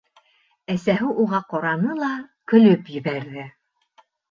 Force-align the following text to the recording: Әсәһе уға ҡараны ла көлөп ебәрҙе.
Әсәһе 0.75 1.09
уға 1.25 1.41
ҡараны 1.51 1.99
ла 2.01 2.11
көлөп 2.55 2.91
ебәрҙе. 2.97 3.49